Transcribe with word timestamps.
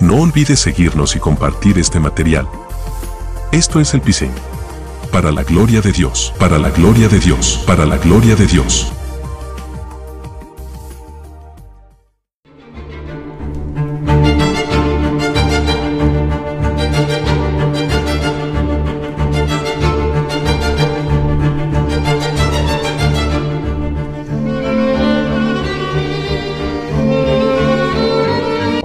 No 0.00 0.20
olvides 0.22 0.60
seguirnos 0.60 1.16
y 1.16 1.18
compartir 1.18 1.76
este 1.78 1.98
material. 1.98 2.48
Esto 3.50 3.80
es 3.80 3.94
el 3.94 4.00
Pisen. 4.00 4.30
Para 5.10 5.32
la 5.32 5.42
gloria 5.42 5.80
de 5.80 5.90
Dios, 5.90 6.32
para 6.38 6.58
la 6.58 6.70
gloria 6.70 7.08
de 7.08 7.18
Dios, 7.18 7.64
para 7.66 7.84
la 7.84 7.96
gloria 7.96 8.36
de 8.36 8.46
Dios. 8.46 8.92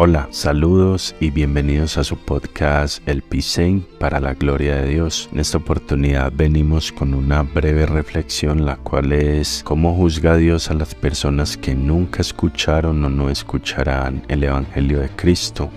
Hola, 0.06 0.28
saludos 0.32 1.16
y 1.22 1.30
bienvenidos 1.30 1.98
a 1.98 2.04
su 2.04 2.18
podcast 2.18 3.02
El 3.08 3.22
Pisein 3.22 3.88
para 4.02 4.20
la 4.20 4.34
gloria 4.34 4.76
de 4.76 4.90
Dios. 4.90 5.30
En 5.32 5.40
esta 5.40 5.60
oportunidad 5.60 6.30
venimos 6.36 6.92
con 6.92 7.14
una 7.14 7.44
breve 7.44 7.86
reflexión, 7.86 8.66
la 8.66 8.76
cual 8.76 9.14
es 9.14 9.62
cómo 9.64 9.96
juzga 9.96 10.36
Dios 10.36 10.70
a 10.70 10.74
las 10.74 10.94
personas 10.94 11.56
que 11.56 11.74
nunca 11.74 12.20
escucharon 12.20 13.02
o 13.06 13.10
no 13.10 13.30
escucharán 13.30 14.26
el 14.28 14.44
Evangelio 14.44 15.00
de 15.00 15.08
Cristo. 15.08 15.72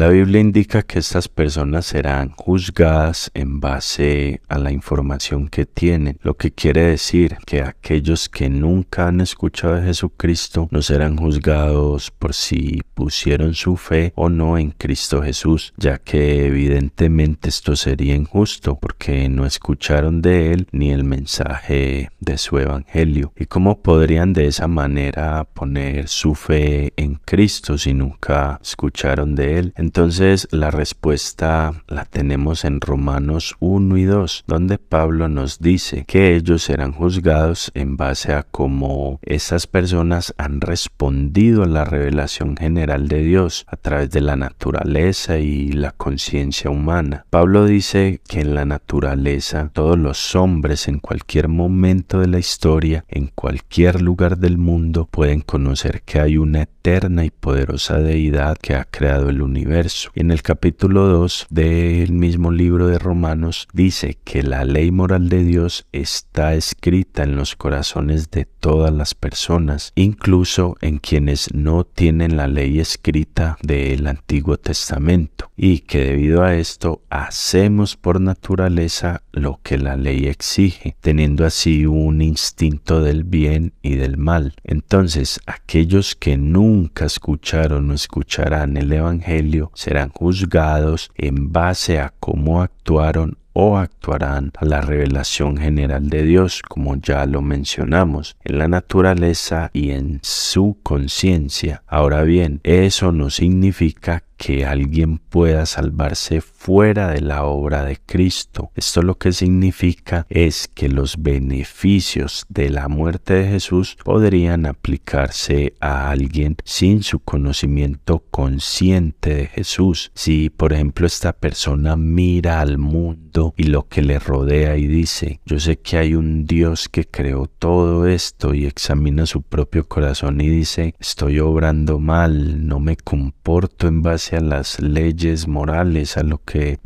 La 0.00 0.08
Biblia 0.08 0.40
indica 0.40 0.82
que 0.82 0.98
estas 0.98 1.28
personas 1.28 1.84
serán 1.84 2.30
juzgadas 2.30 3.30
en 3.34 3.60
base 3.60 4.40
a 4.48 4.56
la 4.56 4.72
información 4.72 5.48
que 5.48 5.66
tienen, 5.66 6.18
lo 6.22 6.38
que 6.38 6.52
quiere 6.52 6.86
decir 6.86 7.36
que 7.44 7.60
aquellos 7.60 8.30
que 8.30 8.48
nunca 8.48 9.08
han 9.08 9.20
escuchado 9.20 9.74
de 9.74 9.82
Jesucristo 9.82 10.68
no 10.70 10.80
serán 10.80 11.18
juzgados 11.18 12.10
por 12.12 12.32
si 12.32 12.80
pusieron 12.94 13.52
su 13.52 13.76
fe 13.76 14.14
o 14.14 14.30
no 14.30 14.56
en 14.56 14.70
Cristo 14.70 15.20
Jesús, 15.20 15.74
ya 15.76 15.98
que 15.98 16.46
evidentemente 16.46 17.50
esto 17.50 17.76
sería 17.76 18.14
injusto 18.14 18.78
porque 18.80 19.28
no 19.28 19.44
escucharon 19.44 20.22
de 20.22 20.54
Él 20.54 20.66
ni 20.72 20.92
el 20.92 21.04
mensaje 21.04 22.08
de 22.20 22.38
su 22.38 22.58
Evangelio. 22.58 23.34
¿Y 23.36 23.44
cómo 23.44 23.82
podrían 23.82 24.32
de 24.32 24.46
esa 24.46 24.66
manera 24.66 25.44
poner 25.44 26.08
su 26.08 26.34
fe 26.34 26.94
en 26.96 27.16
Cristo 27.16 27.76
si 27.76 27.92
nunca 27.92 28.58
escucharon 28.62 29.34
de 29.34 29.58
Él? 29.58 29.74
Entonces 29.90 30.46
la 30.52 30.70
respuesta 30.70 31.82
la 31.88 32.04
tenemos 32.04 32.64
en 32.64 32.80
Romanos 32.80 33.56
1 33.58 33.96
y 33.96 34.04
2, 34.04 34.44
donde 34.46 34.78
Pablo 34.78 35.28
nos 35.28 35.58
dice 35.58 36.04
que 36.06 36.36
ellos 36.36 36.62
serán 36.62 36.92
juzgados 36.92 37.72
en 37.74 37.96
base 37.96 38.32
a 38.32 38.44
cómo 38.44 39.18
esas 39.22 39.66
personas 39.66 40.32
han 40.38 40.60
respondido 40.60 41.64
a 41.64 41.66
la 41.66 41.84
revelación 41.84 42.56
general 42.56 43.08
de 43.08 43.24
Dios 43.24 43.66
a 43.66 43.76
través 43.76 44.12
de 44.12 44.20
la 44.20 44.36
naturaleza 44.36 45.38
y 45.38 45.72
la 45.72 45.90
conciencia 45.90 46.70
humana. 46.70 47.26
Pablo 47.28 47.64
dice 47.64 48.20
que 48.28 48.42
en 48.42 48.54
la 48.54 48.64
naturaleza 48.64 49.70
todos 49.72 49.98
los 49.98 50.36
hombres 50.36 50.86
en 50.86 51.00
cualquier 51.00 51.48
momento 51.48 52.20
de 52.20 52.28
la 52.28 52.38
historia, 52.38 53.04
en 53.08 53.26
cualquier 53.26 54.02
lugar 54.02 54.38
del 54.38 54.56
mundo, 54.56 55.08
pueden 55.10 55.40
conocer 55.40 56.02
que 56.02 56.20
hay 56.20 56.36
una 56.36 56.62
eterna 56.80 57.26
y 57.26 57.30
poderosa 57.30 57.98
deidad 57.98 58.56
que 58.56 58.74
ha 58.74 58.86
creado 58.86 59.28
el 59.28 59.42
universo 59.42 60.10
en 60.14 60.30
el 60.30 60.40
capítulo 60.40 61.08
2 61.08 61.48
del 61.50 62.12
mismo 62.12 62.50
libro 62.50 62.86
de 62.86 62.98
Romanos 62.98 63.68
dice 63.74 64.16
que 64.24 64.42
la 64.42 64.64
ley 64.64 64.90
moral 64.90 65.28
de 65.28 65.44
Dios 65.44 65.86
está 65.92 66.54
escrita 66.54 67.22
en 67.22 67.36
los 67.36 67.54
corazones 67.54 68.30
de 68.30 68.46
todas 68.46 68.92
las 68.92 69.14
personas, 69.14 69.92
incluso 69.94 70.76
en 70.80 70.98
quienes 70.98 71.52
no 71.52 71.84
tienen 71.84 72.38
la 72.38 72.46
ley 72.46 72.80
escrita 72.80 73.58
del 73.62 74.06
Antiguo 74.06 74.56
Testamento, 74.56 75.50
y 75.56 75.80
que 75.80 76.04
debido 76.04 76.42
a 76.42 76.54
esto 76.54 77.02
hacemos 77.10 77.96
por 77.96 78.20
naturaleza 78.20 79.22
lo 79.32 79.60
que 79.62 79.76
la 79.76 79.96
ley 79.96 80.26
exige, 80.26 80.96
teniendo 81.00 81.44
así 81.44 81.84
un 81.84 82.22
instinto 82.22 83.02
del 83.02 83.24
bien 83.24 83.74
y 83.82 83.96
del 83.96 84.16
mal. 84.16 84.54
Entonces, 84.64 85.40
aquellos 85.46 86.14
que 86.14 86.36
nunca 86.36 86.69
escucharon 87.00 87.90
o 87.90 87.94
escucharán 87.94 88.76
el 88.76 88.92
Evangelio 88.92 89.70
serán 89.74 90.10
juzgados 90.10 91.10
en 91.16 91.52
base 91.52 91.98
a 91.98 92.12
cómo 92.20 92.62
actuaron 92.62 93.38
o 93.52 93.78
actuarán 93.78 94.52
a 94.56 94.64
la 94.64 94.80
revelación 94.80 95.56
general 95.56 96.08
de 96.08 96.22
Dios, 96.22 96.62
como 96.62 96.96
ya 96.96 97.26
lo 97.26 97.42
mencionamos, 97.42 98.36
en 98.44 98.58
la 98.58 98.68
naturaleza 98.68 99.70
y 99.72 99.90
en 99.90 100.20
su 100.22 100.78
conciencia. 100.82 101.82
Ahora 101.86 102.22
bien, 102.22 102.60
eso 102.62 103.12
no 103.12 103.28
significa 103.28 104.22
que 104.40 104.64
alguien 104.64 105.18
pueda 105.18 105.66
salvarse 105.66 106.40
fuera 106.40 107.08
de 107.10 107.20
la 107.20 107.44
obra 107.44 107.84
de 107.84 107.98
Cristo. 107.98 108.70
Esto 108.74 109.02
lo 109.02 109.18
que 109.18 109.32
significa 109.32 110.26
es 110.30 110.66
que 110.66 110.88
los 110.88 111.22
beneficios 111.22 112.46
de 112.48 112.70
la 112.70 112.88
muerte 112.88 113.34
de 113.34 113.48
Jesús 113.48 113.98
podrían 114.02 114.64
aplicarse 114.64 115.74
a 115.78 116.10
alguien 116.10 116.56
sin 116.64 117.02
su 117.02 117.20
conocimiento 117.20 118.24
consciente 118.30 119.34
de 119.34 119.46
Jesús. 119.46 120.10
Si, 120.14 120.48
por 120.48 120.72
ejemplo, 120.72 121.06
esta 121.06 121.34
persona 121.34 121.96
mira 121.96 122.62
al 122.62 122.78
mundo 122.78 123.52
y 123.58 123.64
lo 123.64 123.88
que 123.88 124.00
le 124.00 124.18
rodea 124.18 124.78
y 124.78 124.86
dice, 124.86 125.40
yo 125.44 125.60
sé 125.60 125.80
que 125.80 125.98
hay 125.98 126.14
un 126.14 126.46
Dios 126.46 126.88
que 126.88 127.04
creó 127.04 127.46
todo 127.46 128.06
esto 128.06 128.54
y 128.54 128.64
examina 128.64 129.26
su 129.26 129.42
propio 129.42 129.86
corazón 129.86 130.40
y 130.40 130.48
dice, 130.48 130.94
estoy 130.98 131.40
obrando 131.40 131.98
mal, 131.98 132.66
no 132.66 132.80
me 132.80 132.96
comporto 132.96 133.86
en 133.86 134.00
base 134.00 134.29
a 134.36 134.40
las 134.40 134.80
leyes 134.80 135.48
morales, 135.48 136.16
a 136.16 136.22
lo 136.22 136.42
que 136.44 136.78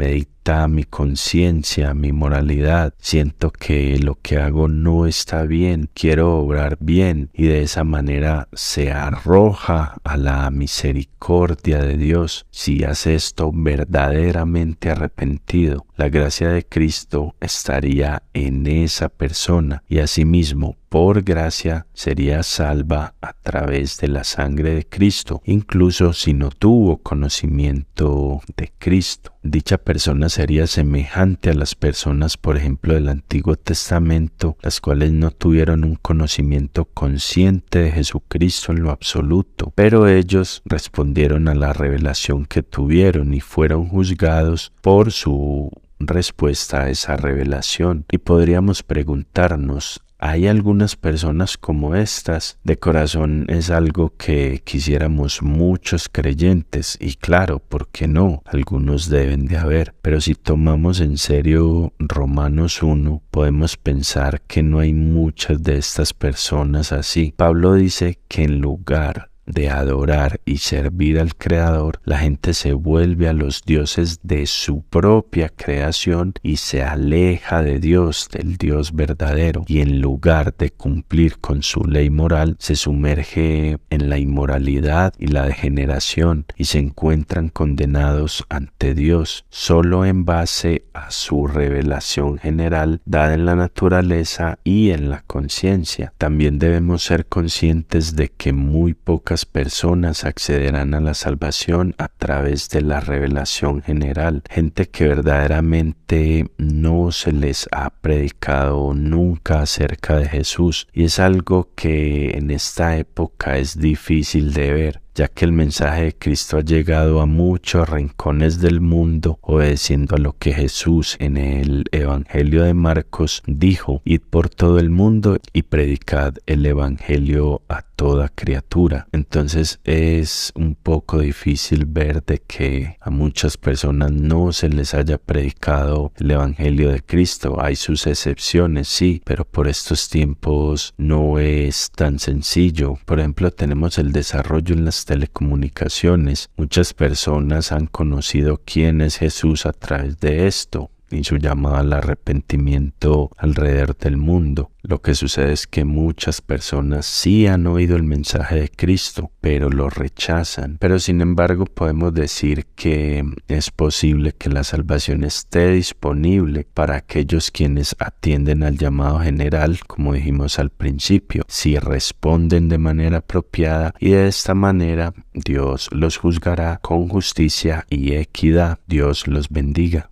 mi 0.45 0.85
conciencia, 0.85 1.95
mi 1.95 2.13
moralidad. 2.13 2.93
Siento 2.99 3.51
que 3.51 3.99
lo 3.99 4.17
que 4.17 4.37
hago 4.37 4.69
no 4.69 5.07
está 5.07 5.45
bien, 5.45 5.89
quiero 5.95 6.37
obrar 6.37 6.77
bien 6.81 7.31
y 7.33 7.45
de 7.45 7.63
esa 7.63 7.83
manera 7.83 8.49
se 8.53 8.93
arroja 8.93 9.97
a 10.05 10.17
la 10.19 10.51
misericordia 10.51 11.79
de 11.79 11.97
Dios 11.97 12.47
si 12.51 12.85
hace 12.85 13.15
esto 13.15 13.51
verdaderamente 13.55 14.91
arrepentido. 14.91 15.87
La 15.97 16.11
gracia 16.11 16.51
de 16.51 16.65
Cristo 16.65 17.35
estaría 17.41 18.23
en 18.35 18.67
esa 18.67 19.09
persona 19.09 19.83
y 19.89 20.01
asimismo 20.01 20.77
por 20.95 21.23
gracia 21.25 21.87
sería 21.93 22.45
salva 22.45 23.15
a 23.21 23.33
través 23.33 23.99
de 23.99 24.07
la 24.07 24.23
sangre 24.23 24.77
de 24.77 24.87
Cristo, 24.87 25.43
incluso 25.45 26.13
si 26.13 26.35
no 26.35 26.51
tuvo 26.51 26.99
conocimiento 26.99 28.41
de 28.57 28.73
Cristo. 28.79 29.33
Dicha 29.43 29.79
persona 29.79 30.29
sería 30.35 30.67
semejante 30.67 31.51
a 31.51 31.55
las 31.55 31.77
personas, 31.77 32.37
por 32.37 32.57
ejemplo, 32.57 32.95
del 32.95 33.09
Antiguo 33.09 33.55
Testamento, 33.55 34.57
las 34.63 34.81
cuales 34.81 35.13
no 35.13 35.31
tuvieron 35.31 35.85
un 35.85 35.95
conocimiento 35.95 36.87
consciente 36.87 37.79
de 37.79 37.93
Jesucristo 37.93 38.73
en 38.73 38.83
lo 38.83 38.91
absoluto, 38.91 39.73
pero 39.77 40.09
ellos 40.09 40.61
respondieron 40.65 41.47
a 41.47 41.55
la 41.55 41.73
revelación 41.73 42.47
que 42.47 42.65
tuvieron 42.65 43.33
y 43.33 43.39
fueron 43.39 43.87
juzgados 43.87 44.73
por 44.83 45.13
su 45.13 45.71
respuesta 46.01 46.83
a 46.83 46.91
esa 46.91 47.17
revelación. 47.17 48.05
Y 48.11 48.19
podríamos 48.19 48.83
preguntarnos, 48.83 50.03
hay 50.19 50.47
algunas 50.47 50.97
personas 50.97 51.59
como 51.59 51.95
estas. 51.95 52.59
De 52.65 52.77
corazón 52.77 53.47
es 53.49 53.71
algo 53.71 54.15
que 54.17 54.63
quisiéramos 54.65 55.43
muchos 55.43 56.09
creyentes 56.09 56.97
y 57.01 57.15
claro, 57.15 57.59
¿por 57.59 57.89
qué 57.89 58.09
no? 58.09 58.43
Algunos 58.47 59.09
deben 59.09 59.47
de 59.47 59.59
haber. 59.59 59.95
Pero 60.03 60.21
si 60.21 60.35
tomamos 60.35 61.01
en 61.01 61.19
serio 61.19 61.93
Romanos 61.99 62.83
1, 62.83 63.23
podemos 63.31 63.77
pensar 63.77 64.41
que 64.43 64.63
no 64.63 64.79
hay 64.79 64.95
muchas 64.95 65.63
de 65.63 65.79
estas 65.79 66.15
personas 66.15 66.93
así. 66.93 67.35
Pablo 67.37 67.75
dice 67.75 68.19
que 68.29 68.45
en 68.45 68.61
lugar 68.61 69.31
de 69.47 69.71
adorar 69.71 70.41
y 70.45 70.59
servir 70.59 71.19
al 71.19 71.35
Creador, 71.35 72.01
la 72.05 72.19
gente 72.19 72.55
se 72.55 72.73
vuelve 72.73 73.29
a 73.29 73.33
los 73.33 73.63
dioses 73.65 74.21
de 74.23 74.47
su 74.47 74.83
propia 74.83 75.49
creación 75.49 76.35
y 76.43 76.57
se 76.57 76.83
aleja 76.83 77.63
de 77.63 77.79
Dios, 77.79 78.29
del 78.33 78.57
Dios 78.57 78.95
verdadero, 78.95 79.65
y 79.67 79.81
en 79.81 80.01
lugar 80.01 80.55
de 80.57 80.71
cumplir 80.71 81.39
con 81.39 81.63
su 81.63 81.85
ley 81.85 82.11
moral, 82.11 82.57
se 82.59 82.77
sumerge 82.77 83.79
en 83.91 84.09
la 84.09 84.19
inmoralidad 84.19 85.15
y 85.19 85.29
la 85.29 85.47
degeneración 85.47 86.47
y 86.57 86.65
se 86.65 86.79
encuentran 86.79 87.49
condenados 87.49 88.45
ante 88.49 88.95
Dios 88.95 89.45
solo 89.49 90.05
en 90.05 90.25
base 90.25 90.85
a 90.93 91.11
su 91.11 91.47
revelación 91.47 92.39
general 92.39 93.01
dada 93.05 93.35
en 93.35 93.47
la 93.47 93.57
naturaleza 93.57 94.59
y 94.65 94.91
en 94.91 95.11
la 95.11 95.23
conciencia. 95.27 96.13
También 96.19 96.59
debemos 96.59 97.03
ser 97.03 97.27
conscientes 97.27 98.17
de 98.17 98.29
que 98.29 98.53
muy 98.53 98.95
pocas 98.95 99.34
personas 99.45 100.25
accederán 100.25 100.95
a 100.95 101.01
la 101.01 101.15
salvación 101.15 101.95
a 101.99 102.09
través 102.09 102.69
de 102.69 102.83
la 102.83 103.01
revelación 103.01 103.83
general. 103.83 104.43
Gente 104.49 104.87
que 104.87 105.09
verdaderamente 105.09 106.47
no 106.57 107.11
se 107.11 107.33
les 107.33 107.69
ha 107.73 107.91
predicado 107.91 108.95
nunca 108.95 109.63
acerca 109.63 110.17
de 110.17 110.29
Jesús. 110.29 110.87
Y 110.93 111.05
es 111.05 111.19
algo 111.19 111.71
que 111.75 112.39
en 112.39 112.51
esta 112.51 112.97
época 112.97 113.59
es 113.59 113.79
difícil 113.79 114.53
de 114.53 114.73
ver 114.73 115.05
ya 115.15 115.29
que 115.29 115.45
el 115.45 115.53
mensaje 115.53 116.05
de 116.05 116.13
Cristo 116.13 116.59
ha 116.59 116.63
llegado 116.63 117.21
a 117.21 117.27
muchos 117.27 117.89
rincones 117.89 118.61
del 118.61 118.81
mundo, 118.81 119.39
obedeciendo 119.43 120.17
a 120.17 120.19
lo 120.19 120.37
que 120.37 120.53
Jesús 120.53 121.17
en 121.21 121.37
el 121.37 121.85
Evangelio 121.93 122.65
de 122.65 122.75
Marcos 122.75 123.43
dijo, 123.47 124.03
id 124.05 124.23
por 124.29 124.49
todo 124.49 124.81
el 124.81 124.91
mundo 124.91 125.39
y 125.53 125.63
predicad 125.63 126.35
el 126.47 126.67
Evangelio 126.67 127.63
a 127.69 127.83
toda 127.97 128.29
criatura. 128.29 129.07
Entonces 129.13 129.81
es 129.85 130.53
un 130.55 130.75
poco 130.75 131.21
difícil 131.21 131.85
ver 131.87 132.25
de 132.25 132.39
que 132.39 132.97
a 133.01 133.11
muchas 133.11 133.57
personas 133.57 134.13
no 134.13 134.53
se 134.53 134.69
les 134.69 134.95
haya 134.95 135.19
predicado 135.19 136.13
el 136.17 136.31
Evangelio 136.31 136.91
de 136.91 137.03
Cristo. 137.03 137.61
Hay 137.61 137.77
sus 137.77 138.07
excepciones, 138.07 138.89
sí, 138.89 139.23
pero 139.25 139.45
por 139.45 139.69
estos 139.69 140.09
tiempos 140.09 140.95
no 140.97 141.39
es 141.39 141.91
tan 141.95 142.19
sencillo. 142.19 142.99
Por 143.05 143.21
ejemplo, 143.21 143.51
tenemos 143.51 143.99
el 143.99 144.13
desarrollo 144.13 144.75
en 144.75 144.85
las 144.85 145.05
telecomunicaciones. 145.05 146.51
Muchas 146.57 146.95
personas 146.95 147.73
han 147.73 147.87
conocido 147.87 148.61
quién 148.65 149.01
es 149.01 149.19
Jesús 149.19 149.67
a 149.67 149.73
través 149.73 150.19
de 150.21 150.47
esto 150.47 150.91
y 151.11 151.25
su 151.25 151.37
llamada 151.37 151.81
al 151.81 151.93
arrepentimiento 151.93 153.31
alrededor 153.37 153.97
del 153.97 154.17
mundo. 154.17 154.71
Lo 154.87 155.01
que 155.01 155.15
sucede 155.15 155.53
es 155.53 155.67
que 155.67 155.87
muchas 155.87 156.43
personas 156.43 157.07
sí 157.07 157.47
han 157.47 157.67
oído 157.67 157.97
el 157.97 158.03
mensaje 158.03 158.57
de 158.57 158.69
Cristo, 158.69 159.31
pero 159.41 159.71
lo 159.71 159.89
rechazan. 159.89 160.77
Pero 160.79 160.99
sin 160.99 161.23
embargo 161.23 161.65
podemos 161.65 162.13
decir 162.13 162.67
que 162.75 163.25
es 163.49 163.71
posible 163.71 164.33
que 164.33 164.51
la 164.51 164.63
salvación 164.63 165.25
esté 165.25 165.73
disponible 165.73 166.67
para 166.75 166.97
aquellos 166.97 167.51
quienes 167.51 167.97
atienden 167.99 168.63
al 168.63 168.77
llamado 168.77 169.21
general, 169.21 169.79
como 169.87 170.13
dijimos 170.13 170.59
al 170.59 170.69
principio, 170.69 171.45
si 171.49 171.79
responden 171.79 172.69
de 172.69 172.77
manera 172.77 173.19
apropiada 173.19 173.95
y 173.99 174.11
de 174.11 174.29
esta 174.29 174.55
manera 174.55 175.15
Dios 175.33 175.89
los 175.93 176.19
juzgará 176.19 176.79
con 176.83 177.09
justicia 177.09 177.87
y 177.89 178.13
equidad. 178.13 178.81
Dios 178.87 179.27
los 179.29 179.49
bendiga. 179.49 180.11